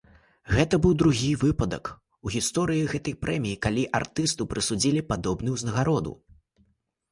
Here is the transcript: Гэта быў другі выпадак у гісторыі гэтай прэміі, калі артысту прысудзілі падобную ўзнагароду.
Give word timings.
Гэта 0.53 0.75
быў 0.85 0.93
другі 1.01 1.29
выпадак 1.43 1.91
у 2.29 2.33
гісторыі 2.37 2.89
гэтай 2.95 3.15
прэміі, 3.27 3.61
калі 3.67 3.85
артысту 4.01 4.51
прысудзілі 4.57 5.07
падобную 5.13 5.57
ўзнагароду. 5.61 6.19